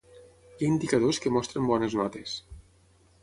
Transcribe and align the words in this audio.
Hi 0.51 0.55
ha 0.59 0.69
indicadors 0.69 1.19
que 1.25 1.33
mostren 1.37 1.69
bones 1.73 1.97
notes. 1.99 2.33